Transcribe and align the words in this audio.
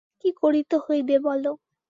কী 0.21 0.29
করিতে 0.41 0.75
হইবে, 0.85 1.15
বলো। 1.19 1.51